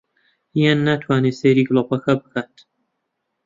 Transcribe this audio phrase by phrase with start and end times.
[0.61, 2.55] یان ناتوانێ سەیری گڵۆپەکە بکات